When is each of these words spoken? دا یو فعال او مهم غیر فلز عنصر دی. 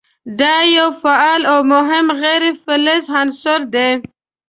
دا 0.39 0.55
یو 0.77 0.89
فعال 1.01 1.41
او 1.51 1.59
مهم 1.73 2.07
غیر 2.21 2.43
فلز 2.63 3.03
عنصر 3.19 3.59
دی. 3.73 3.89